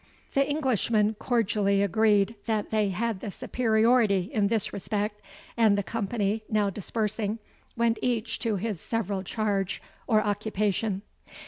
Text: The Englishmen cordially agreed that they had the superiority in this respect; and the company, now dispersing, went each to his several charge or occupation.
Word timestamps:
The 0.33 0.49
Englishmen 0.49 1.13
cordially 1.19 1.83
agreed 1.83 2.33
that 2.47 2.71
they 2.71 2.89
had 2.89 3.19
the 3.19 3.29
superiority 3.29 4.31
in 4.33 4.47
this 4.47 4.73
respect; 4.73 5.21
and 5.55 5.77
the 5.77 5.83
company, 5.83 6.43
now 6.49 6.71
dispersing, 6.71 7.37
went 7.77 7.99
each 8.01 8.39
to 8.39 8.55
his 8.55 8.81
several 8.81 9.21
charge 9.21 9.79
or 10.07 10.23
occupation. 10.23 11.03